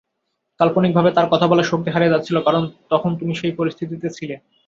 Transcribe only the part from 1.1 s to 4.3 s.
তার কথা বলার শক্তি হারিয়ে যাচ্ছিল কারণ তখন তুমি সেই পরিস্থিতিতে